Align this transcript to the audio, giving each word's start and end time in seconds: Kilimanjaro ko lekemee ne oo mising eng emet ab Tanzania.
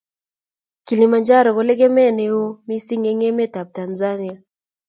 Kilimanjaro 0.87 1.49
ko 1.55 1.61
lekemee 1.67 2.11
ne 2.15 2.25
oo 2.39 2.49
mising 2.67 3.03
eng 3.11 3.21
emet 3.29 3.53
ab 3.61 3.67
Tanzania. 3.77 4.35